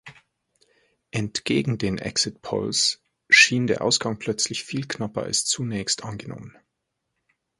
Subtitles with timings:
[1.11, 6.57] Entgegen den Exit Polls schien der Ausgang plötzlich viel knapper als zunächst angenommen.